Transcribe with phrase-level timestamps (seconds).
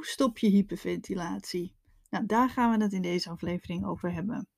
[0.00, 1.74] Hoe stop je hyperventilatie?
[2.10, 4.48] Nou, daar gaan we het in deze aflevering over hebben.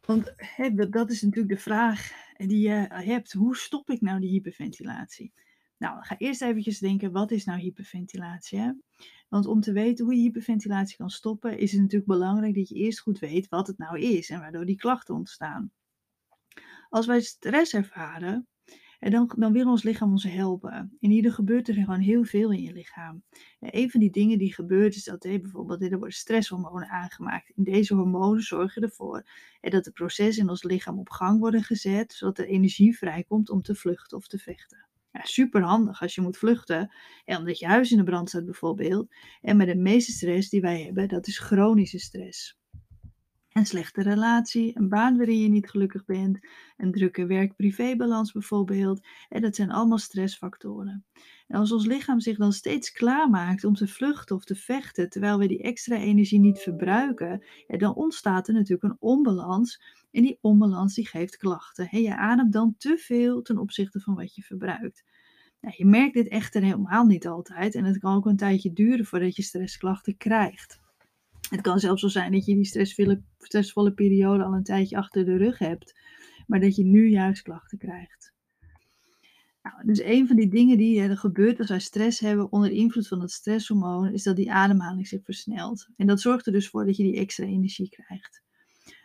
[0.00, 0.34] Want
[0.90, 3.32] dat is natuurlijk de vraag die je hebt.
[3.32, 5.32] Hoe stop ik nou die hyperventilatie?
[5.78, 8.58] Nou, ga eerst eventjes denken, wat is nou hyperventilatie?
[8.58, 8.72] Hè?
[9.28, 12.74] Want om te weten hoe je hyperventilatie kan stoppen, is het natuurlijk belangrijk dat je
[12.74, 15.72] eerst goed weet wat het nou is en waardoor die klachten ontstaan.
[16.88, 18.46] Als wij stress ervaren,
[18.98, 20.96] en dan, dan wil ons lichaam ons helpen.
[21.00, 23.22] En hier gebeurt er gewoon heel veel in je lichaam.
[23.60, 27.52] En een van die dingen die gebeurt is dat hey, bijvoorbeeld er worden stresshormonen aangemaakt.
[27.56, 29.28] En deze hormonen zorgen ervoor
[29.60, 33.62] dat de processen in ons lichaam op gang worden gezet, zodat er energie vrijkomt om
[33.62, 34.88] te vluchten of te vechten.
[35.12, 36.92] Ja, super handig als je moet vluchten.
[37.24, 39.14] En omdat je huis in de brand staat bijvoorbeeld.
[39.40, 42.58] En met de meeste stress die wij hebben, dat is chronische stress.
[43.54, 49.06] Een slechte relatie, een baan waarin je niet gelukkig bent, een drukke werk-privébalans bijvoorbeeld.
[49.28, 51.04] En dat zijn allemaal stressfactoren.
[51.46, 55.38] En als ons lichaam zich dan steeds klaarmaakt om te vluchten of te vechten, terwijl
[55.38, 59.82] we die extra energie niet verbruiken, dan ontstaat er natuurlijk een onbalans.
[60.10, 61.88] En die onbalans die geeft klachten.
[61.88, 65.04] En je ademt dan te veel ten opzichte van wat je verbruikt.
[65.60, 69.04] Nou, je merkt dit echter helemaal niet altijd en het kan ook een tijdje duren
[69.04, 70.82] voordat je stressklachten krijgt.
[71.54, 72.84] Het kan zelfs zo zijn dat je die
[73.38, 76.00] stressvolle, periode al een tijdje achter de rug hebt,
[76.46, 78.32] maar dat je nu juist klachten krijgt.
[79.62, 83.08] Nou, dus een van die dingen die er gebeurt als wij stress hebben onder invloed
[83.08, 85.88] van het stresshormoon, is dat die ademhaling zich versnelt.
[85.96, 88.42] En dat zorgt er dus voor dat je die extra energie krijgt.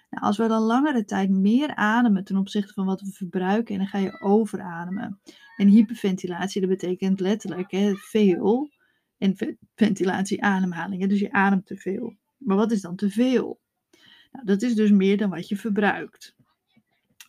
[0.10, 3.88] Nou, als we dan langere tijd meer ademen ten opzichte van wat we verbruiken, dan
[3.88, 5.20] ga je overademen.
[5.58, 8.70] En hyperventilatie, dat betekent letterlijk hè, veel.
[9.18, 9.36] En
[9.76, 11.08] ventilatie, ademhaling.
[11.08, 12.18] Dus je ademt te veel.
[12.50, 13.60] Maar wat is dan te veel?
[14.32, 16.36] Nou, dat is dus meer dan wat je verbruikt.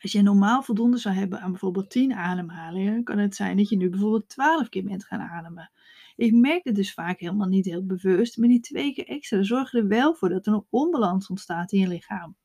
[0.00, 3.76] Als je normaal voldoende zou hebben aan bijvoorbeeld 10 ademhalingen, kan het zijn dat je
[3.76, 5.70] nu bijvoorbeeld 12 keer bent gaan ademen.
[6.16, 9.80] Ik merk het dus vaak helemaal niet heel bewust, maar die twee keer extra zorgen
[9.80, 12.36] er wel voor dat er een onbalans ontstaat in je lichaam.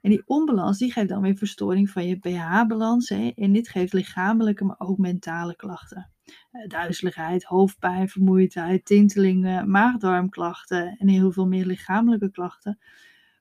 [0.00, 4.64] En die onbalans die geeft dan weer verstoring van je pH-balans en dit geeft lichamelijke,
[4.64, 6.10] maar ook mentale klachten.
[6.50, 12.78] Eh, duizeligheid, hoofdpijn, vermoeidheid, tintelingen, maagdarmklachten en heel veel meer lichamelijke klachten.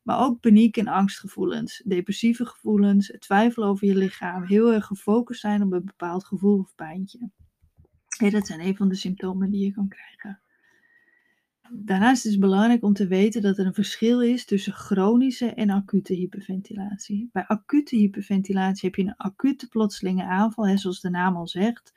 [0.03, 5.63] Maar ook paniek en angstgevoelens, depressieve gevoelens, twijfel over je lichaam, heel erg gefocust zijn
[5.63, 7.29] op een bepaald gevoel of pijntje.
[8.29, 10.39] dat zijn een van de symptomen die je kan krijgen.
[11.71, 15.69] Daarnaast is het belangrijk om te weten dat er een verschil is tussen chronische en
[15.69, 17.29] acute hyperventilatie.
[17.31, 21.93] Bij acute hyperventilatie heb je een acute plotselinge aanval, hè, zoals de naam al zegt.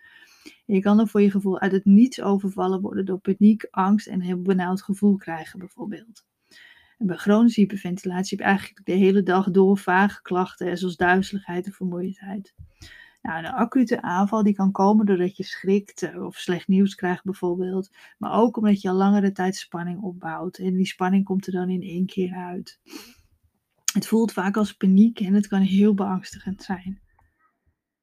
[0.75, 4.15] Je kan er voor je gevoel uit het niets overvallen worden door paniek, angst en
[4.15, 6.25] een heel benauwd gevoel krijgen bijvoorbeeld.
[6.99, 11.73] Bij chronische hyperventilatie heb je eigenlijk de hele dag door vage klachten, zoals duizeligheid en
[11.73, 12.55] vermoeidheid.
[13.23, 17.25] Nou, een acute aanval die kan komen doordat je schrikt eh, of slecht nieuws krijgt
[17.25, 17.91] bijvoorbeeld.
[18.19, 20.59] Maar ook omdat je al langere tijd spanning opbouwt.
[20.59, 22.81] En die spanning komt er dan in één keer uit.
[23.93, 27.01] Het voelt vaak als paniek en het kan heel beangstigend zijn.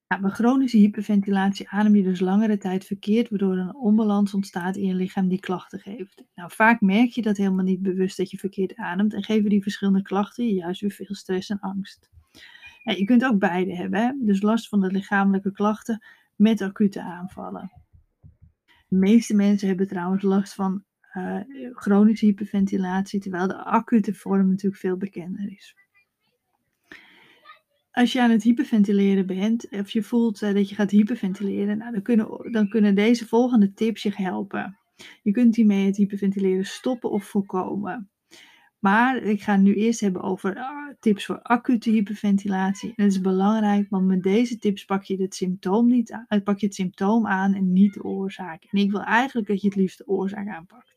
[0.09, 4.85] Nou, bij chronische hyperventilatie adem je dus langere tijd verkeerd, waardoor een onbalans ontstaat in
[4.85, 6.23] je lichaam die klachten geeft.
[6.35, 9.61] Nou, vaak merk je dat helemaal niet bewust dat je verkeerd ademt en geven die
[9.61, 12.09] verschillende klachten je juist weer veel stress en angst.
[12.83, 14.11] Ja, je kunt ook beide hebben, hè?
[14.21, 16.03] dus last van de lichamelijke klachten
[16.35, 17.71] met acute aanvallen.
[18.87, 20.83] De meeste mensen hebben trouwens last van
[21.13, 21.39] uh,
[21.73, 25.75] chronische hyperventilatie, terwijl de acute vorm natuurlijk veel bekender is.
[27.91, 31.91] Als je aan het hyperventileren bent, of je voelt uh, dat je gaat hyperventileren, nou,
[31.91, 34.77] dan, kunnen, dan kunnen deze volgende tips je helpen.
[35.23, 38.09] Je kunt hiermee het hyperventileren stoppen of voorkomen.
[38.79, 42.93] Maar ik ga het nu eerst hebben over ah, tips voor acute hyperventilatie.
[42.95, 46.43] En het is belangrijk, want met deze tips pak je het symptoom, niet aan, eh,
[46.43, 48.63] pak je het symptoom aan en niet de oorzaak.
[48.63, 50.95] En ik wil eigenlijk dat je het liefst de oorzaak aanpakt.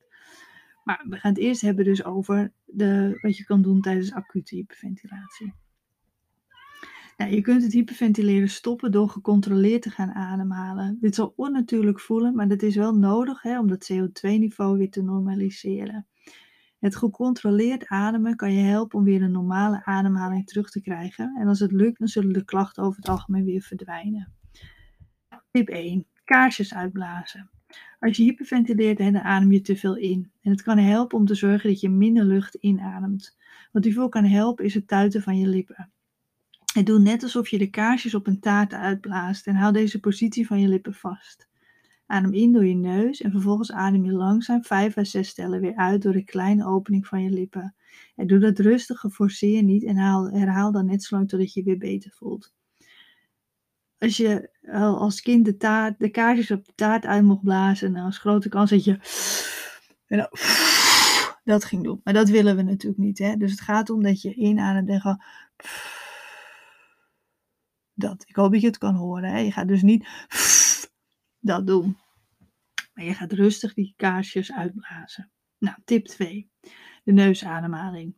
[0.85, 4.55] Maar we gaan het eerst hebben dus over de, wat je kan doen tijdens acute
[4.55, 5.53] hyperventilatie.
[7.31, 10.99] Je kunt het hyperventileren stoppen door gecontroleerd te gaan ademhalen.
[11.01, 15.03] Dit zal onnatuurlijk voelen, maar dat is wel nodig hè, om dat CO2-niveau weer te
[15.03, 16.07] normaliseren.
[16.79, 21.37] Het gecontroleerd ademen kan je helpen om weer een normale ademhaling terug te krijgen.
[21.41, 24.33] En als het lukt, dan zullen de klachten over het algemeen weer verdwijnen.
[25.51, 26.07] Tip 1.
[26.25, 27.51] Kaarsjes uitblazen.
[27.99, 30.33] Als je hyperventileert, dan adem je te veel in.
[30.41, 33.37] En het kan helpen om te zorgen dat je minder lucht inademt.
[33.73, 35.93] Wat hiervoor kan helpen is het tuiten van je lippen.
[36.75, 40.47] En doe net alsof je de kaarsjes op een taart uitblaast en hou deze positie
[40.47, 41.49] van je lippen vast.
[42.07, 45.77] Adem in door je neus en vervolgens adem je langzaam 5 à 6 tellen weer
[45.77, 47.75] uit door de kleine opening van je lippen.
[48.17, 51.61] En doe dat rustig, forceer niet en haal, herhaal dan net zo lang totdat je
[51.61, 52.53] je weer beter voelt.
[53.99, 57.93] als je al als kind de, taart, de kaarsjes op de taart uit mocht blazen,
[57.93, 58.99] dan is grote kans dat je
[60.07, 60.29] en
[61.45, 62.01] dat ging doen.
[62.05, 63.19] Maar dat willen we natuurlijk niet.
[63.19, 63.37] Hè?
[63.37, 65.23] Dus het gaat om dat je inademt en gewoon
[68.03, 68.25] dat.
[68.27, 69.31] Ik hoop dat je het kan horen.
[69.31, 69.39] Hè?
[69.39, 70.09] Je gaat dus niet
[71.53, 71.97] dat doen.
[72.95, 75.31] Maar je gaat rustig die kaarsjes uitblazen.
[75.59, 76.51] Nou, tip 2.
[77.05, 78.17] De neusademhaling.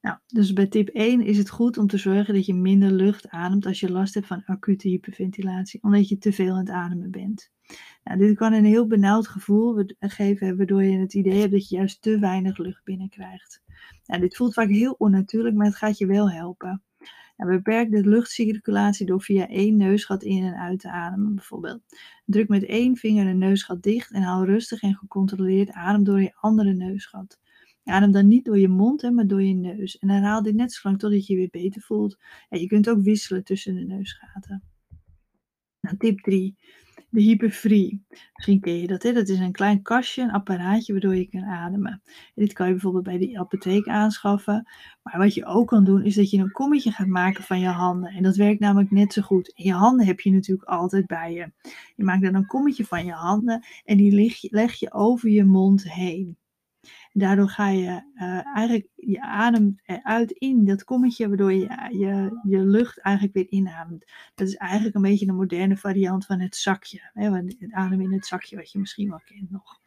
[0.00, 3.28] Nou, dus bij tip 1 is het goed om te zorgen dat je minder lucht
[3.28, 7.10] ademt als je last hebt van acute hyperventilatie, omdat je te veel aan het ademen
[7.10, 7.52] bent.
[8.02, 11.76] Nou, dit kan een heel benauwd gevoel geven, waardoor je het idee hebt dat je
[11.76, 13.62] juist te weinig lucht binnenkrijgt.
[14.04, 16.82] Nou, dit voelt vaak heel onnatuurlijk, maar het gaat je wel helpen.
[17.36, 21.82] Beperk de luchtcirculatie door via één neusgat in en uit te ademen, bijvoorbeeld.
[22.24, 26.34] Druk met één vinger een neusgat dicht en haal rustig en gecontroleerd adem door je
[26.34, 27.38] andere neusgat.
[27.84, 29.98] Adem dan niet door je mond, hè, maar door je neus.
[29.98, 32.18] En herhaal dit net zo lang totdat je je weer beter voelt.
[32.48, 34.62] En je kunt ook wisselen tussen de neusgaten.
[35.80, 36.56] Nou, tip 3
[37.14, 38.04] de hyperfree.
[38.34, 39.12] Misschien ken je dat, hè?
[39.12, 42.02] dat is een klein kastje, een apparaatje waardoor je kan ademen.
[42.04, 44.68] En dit kan je bijvoorbeeld bij de apotheek aanschaffen.
[45.02, 47.68] Maar wat je ook kan doen, is dat je een kommetje gaat maken van je
[47.68, 48.10] handen.
[48.10, 49.52] En dat werkt namelijk net zo goed.
[49.54, 51.52] Je handen heb je natuurlijk altijd bij je.
[51.96, 55.30] Je maakt dan een kommetje van je handen en die leg je, leg je over
[55.30, 56.36] je mond heen.
[57.16, 62.58] Daardoor ga je uh, eigenlijk je adem eruit in dat kommetje, waardoor je, je je
[62.58, 64.04] lucht eigenlijk weer inademt.
[64.34, 67.10] Dat is eigenlijk een beetje een moderne variant van het zakje.
[67.12, 69.80] Hè, het adem in het zakje, wat je misschien wel kent nog.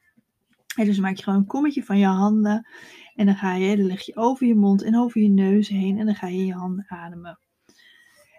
[0.76, 2.68] En dus maak je gewoon een kommetje van je handen.
[3.16, 5.98] En dan ga je, dan leg je over je mond en over je neus heen.
[5.98, 7.40] En dan ga je je handen ademen.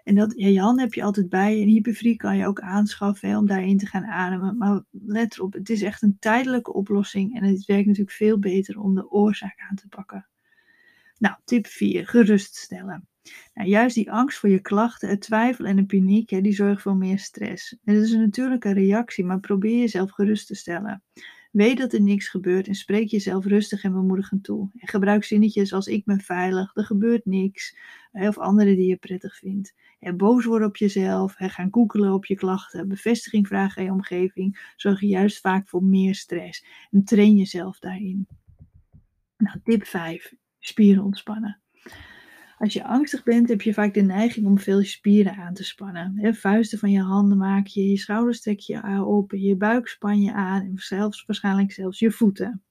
[0.09, 1.61] En dat, ja, je handen heb je altijd bij je.
[1.61, 4.57] En hyperfrie kan je ook aanschaffen hè, om daarin te gaan ademen.
[4.57, 7.35] Maar let erop, het is echt een tijdelijke oplossing.
[7.35, 10.27] En het werkt natuurlijk veel beter om de oorzaak aan te pakken.
[11.17, 12.07] Nou, tip 4.
[12.07, 13.07] Geruststellen.
[13.53, 16.81] Nou, juist die angst voor je klachten, het twijfel en de paniek, hè, die zorgen
[16.81, 17.77] voor meer stress.
[17.83, 21.03] En dat is een natuurlijke reactie, maar probeer jezelf gerust te stellen.
[21.49, 24.69] Weet dat er niks gebeurt en spreek jezelf rustig en bemoedigend toe.
[24.77, 27.77] En gebruik zinnetjes als ik ben veilig, er gebeurt niks,
[28.11, 29.73] of andere die je prettig vindt.
[29.99, 34.73] En boos worden op jezelf, gaan koekelen op je klachten, bevestiging vragen aan je omgeving,
[34.75, 36.65] zorg juist vaak voor meer stress.
[36.91, 38.27] En train jezelf daarin.
[39.37, 40.33] Nou, tip 5.
[40.59, 41.61] Spieren ontspannen.
[42.59, 46.35] Als je angstig bent, heb je vaak de neiging om veel spieren aan te spannen.
[46.35, 50.33] vuisten van je handen maak je, je schouders trek je op, je buik span je
[50.33, 52.63] aan en zelfs, waarschijnlijk zelfs je voeten.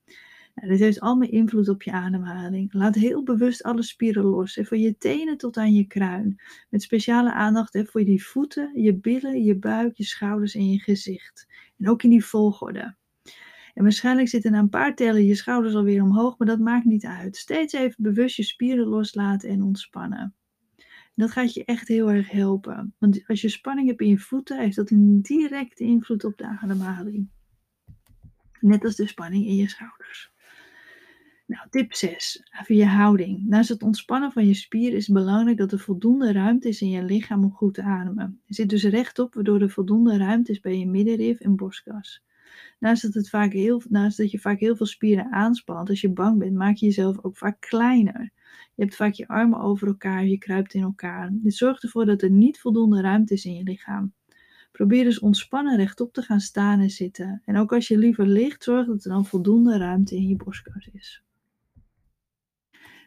[0.54, 2.72] Nou, dit heeft allemaal invloed op je ademhaling.
[2.72, 6.40] Laat heel bewust alle spieren los, van je tenen tot aan je kruin.
[6.70, 11.46] Met speciale aandacht voor die voeten, je billen, je buik, je schouders en je gezicht.
[11.78, 12.96] En ook in die volgorde.
[13.78, 17.04] En waarschijnlijk zitten na een paar tellen je schouders alweer omhoog, maar dat maakt niet
[17.04, 17.36] uit.
[17.36, 20.34] Steeds even bewust je spieren loslaten en ontspannen.
[21.14, 22.94] Dat gaat je echt heel erg helpen.
[22.98, 26.44] Want als je spanning hebt in je voeten, heeft dat een directe invloed op de
[26.44, 27.28] ademhaling.
[28.60, 30.32] Net als de spanning in je schouders.
[31.46, 32.42] Nou, tip 6.
[32.60, 33.46] Even je houding.
[33.46, 36.90] Naast het ontspannen van je spier is het belangrijk dat er voldoende ruimte is in
[36.90, 38.40] je lichaam om goed te ademen.
[38.44, 42.26] Je zit dus rechtop, waardoor er voldoende ruimte is bij je middenrif en borstkas.
[42.78, 46.38] Naast dat, het vaak heel, dat je vaak heel veel spieren aanspant, als je bang
[46.38, 48.30] bent, maak je jezelf ook vaak kleiner.
[48.74, 51.30] Je hebt vaak je armen over elkaar, je kruipt in elkaar.
[51.32, 54.12] Dit zorgt ervoor dat er niet voldoende ruimte is in je lichaam.
[54.72, 57.42] Probeer dus ontspannen rechtop te gaan staan en zitten.
[57.44, 60.88] En ook als je liever ligt, zorg dat er dan voldoende ruimte in je borstkas
[60.92, 61.22] is.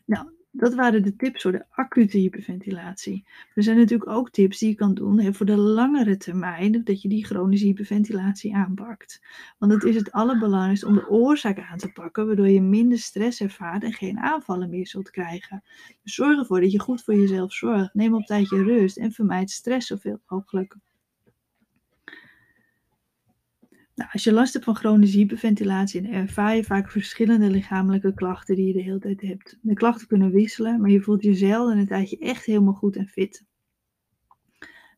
[0.05, 3.27] Nou, dat waren de tips voor de acute hyperventilatie.
[3.55, 7.07] Er zijn natuurlijk ook tips die je kan doen voor de langere termijn, dat je
[7.07, 9.21] die chronische hyperventilatie aanpakt.
[9.57, 13.41] Want het is het allerbelangrijkste om de oorzaak aan te pakken, waardoor je minder stress
[13.41, 15.63] ervaart en geen aanvallen meer zult krijgen.
[16.03, 17.93] Dus zorg ervoor dat je goed voor jezelf zorgt.
[17.93, 20.75] Neem op tijd je rust en vermijd stress zoveel mogelijk.
[23.95, 28.55] Nou, als je last hebt van chronische hyperventilatie, dan ervaar je vaak verschillende lichamelijke klachten
[28.55, 29.57] die je de hele tijd hebt.
[29.61, 33.07] De klachten kunnen wisselen, maar je voelt je zelden een tijdje echt helemaal goed en
[33.07, 33.45] fit.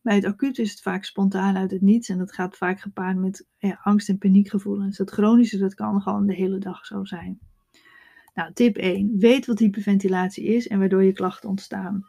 [0.02, 3.18] Bij het acuut is het vaak spontaan uit het niets en dat gaat vaak gepaard
[3.18, 4.98] met ja, angst en paniekgevoelens.
[4.98, 7.40] Het chronische, dat kan gewoon de hele dag zo zijn.
[8.34, 9.20] Nou, tip 1.
[9.20, 12.08] Weet wat hyperventilatie is en waardoor je klachten ontstaan.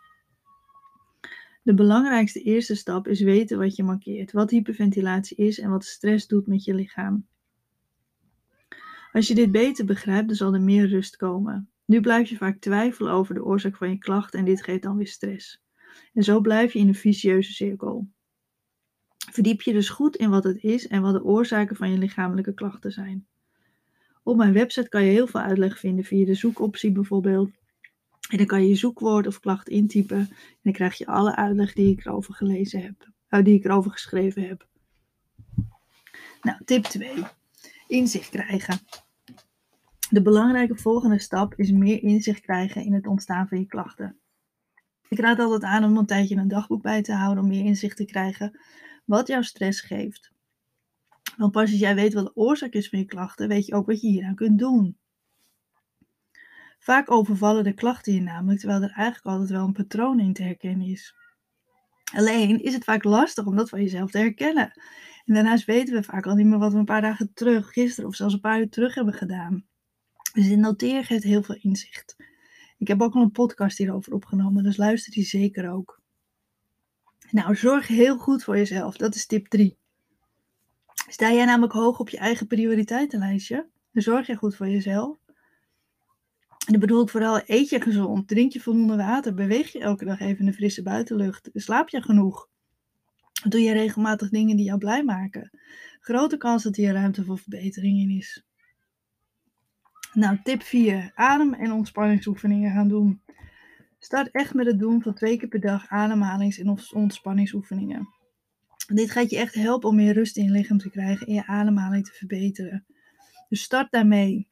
[1.64, 6.26] De belangrijkste eerste stap is weten wat je markeert, wat hyperventilatie is en wat stress
[6.26, 7.26] doet met je lichaam.
[9.12, 11.70] Als je dit beter begrijpt, dan zal er meer rust komen.
[11.84, 14.96] Nu blijf je vaak twijfelen over de oorzaak van je klachten en dit geeft dan
[14.96, 15.62] weer stress.
[16.12, 18.08] En zo blijf je in een vicieuze cirkel.
[19.32, 22.54] Verdiep je dus goed in wat het is en wat de oorzaken van je lichamelijke
[22.54, 23.26] klachten zijn.
[24.22, 27.50] Op mijn website kan je heel veel uitleg vinden via de zoekoptie bijvoorbeeld.
[28.28, 31.72] En dan kan je je zoekwoord of klacht intypen en dan krijg je alle uitleg
[31.72, 34.66] die ik erover gelezen heb, uh, die ik erover geschreven heb.
[36.42, 37.24] Nou, tip 2.
[37.86, 38.78] Inzicht krijgen.
[40.10, 44.18] De belangrijke volgende stap is meer inzicht krijgen in het ontstaan van je klachten.
[45.08, 47.96] Ik raad altijd aan om een tijdje een dagboek bij te houden om meer inzicht
[47.96, 48.60] te krijgen
[49.04, 50.32] wat jouw stress geeft.
[51.36, 53.86] Want pas als jij weet wat de oorzaak is van je klachten, weet je ook
[53.86, 54.96] wat je hieraan kunt doen.
[56.84, 60.42] Vaak overvallen de klachten je namelijk, terwijl er eigenlijk altijd wel een patroon in te
[60.42, 61.14] herkennen is.
[62.14, 64.72] Alleen is het vaak lastig om dat van jezelf te herkennen.
[65.24, 68.08] En daarnaast weten we vaak al niet meer wat we een paar dagen terug, gisteren
[68.08, 69.66] of zelfs een paar uur terug hebben gedaan.
[70.32, 72.16] Dus in noteren geeft heel veel inzicht.
[72.78, 76.00] Ik heb ook al een podcast hierover opgenomen, dus luister die zeker ook.
[77.30, 78.96] Nou, zorg heel goed voor jezelf.
[78.96, 79.78] Dat is tip 3.
[81.08, 83.68] Sta jij namelijk hoog op je eigen prioriteitenlijstje?
[83.92, 85.23] Dan zorg je goed voor jezelf.
[86.66, 90.20] En bedoel ik vooral, eet je gezond, drink je voldoende water, beweeg je elke dag
[90.20, 92.48] even in de frisse buitenlucht, slaap je genoeg,
[93.48, 95.50] doe je regelmatig dingen die jou blij maken.
[96.00, 98.44] Grote kans dat hier ruimte voor verbetering in is.
[100.12, 101.12] Nou, tip 4.
[101.14, 103.22] Adem- en ontspanningsoefeningen gaan doen.
[103.98, 108.08] Start echt met het doen van twee keer per dag ademhalings- en ontspanningsoefeningen.
[108.86, 111.46] Dit gaat je echt helpen om meer rust in je lichaam te krijgen en je
[111.46, 112.86] ademhaling te verbeteren.
[113.48, 114.48] Dus start daarmee.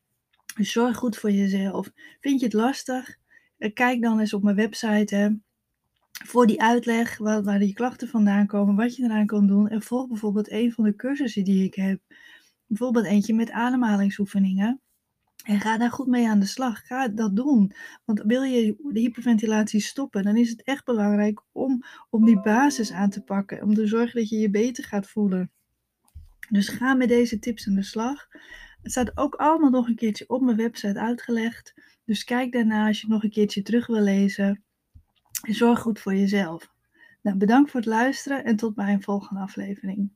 [0.54, 1.90] Zorg goed voor jezelf.
[2.20, 3.18] Vind je het lastig?
[3.58, 5.40] Eh, kijk dan eens op mijn website
[6.24, 9.68] voor die uitleg waar, waar die klachten vandaan komen, wat je eraan kan doen.
[9.68, 12.00] En volg bijvoorbeeld een van de cursussen die ik heb.
[12.66, 14.80] Bijvoorbeeld eentje met ademhalingsoefeningen.
[15.42, 16.86] En ga daar goed mee aan de slag.
[16.86, 17.72] Ga dat doen.
[18.04, 22.92] Want wil je de hyperventilatie stoppen, dan is het echt belangrijk om, om die basis
[22.92, 23.62] aan te pakken.
[23.62, 25.50] Om te zorgen dat je je beter gaat voelen.
[26.48, 28.28] Dus ga met deze tips aan de slag.
[28.82, 31.74] Het staat ook allemaal nog een keertje op mijn website uitgelegd.
[32.04, 34.64] Dus kijk daarna als je nog een keertje terug wil lezen.
[35.46, 36.72] En zorg goed voor jezelf.
[37.22, 40.12] Nou, bedankt voor het luisteren en tot bij een volgende aflevering.